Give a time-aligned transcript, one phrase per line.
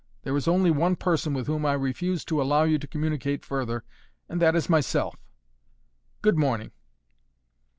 [0.23, 3.83] There is only one person with whom I refuse to allow you to communicate further,
[4.27, 5.15] and that is myself.
[6.23, 6.71] Good morning."